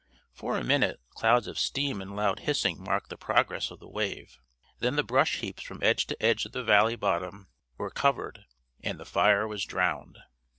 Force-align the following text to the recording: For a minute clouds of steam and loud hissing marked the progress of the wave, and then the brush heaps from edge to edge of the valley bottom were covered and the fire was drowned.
For 0.33 0.57
a 0.57 0.63
minute 0.63 0.99
clouds 1.11 1.45
of 1.45 1.59
steam 1.59 2.01
and 2.01 2.15
loud 2.15 2.39
hissing 2.39 2.83
marked 2.83 3.11
the 3.11 3.17
progress 3.17 3.69
of 3.69 3.79
the 3.79 3.87
wave, 3.87 4.39
and 4.63 4.71
then 4.79 4.95
the 4.95 5.03
brush 5.03 5.41
heaps 5.41 5.61
from 5.61 5.77
edge 5.83 6.07
to 6.07 6.19
edge 6.19 6.43
of 6.43 6.53
the 6.53 6.63
valley 6.63 6.95
bottom 6.95 7.49
were 7.77 7.91
covered 7.91 8.45
and 8.83 8.99
the 8.99 9.05
fire 9.05 9.47
was 9.47 9.63
drowned. 9.63 10.17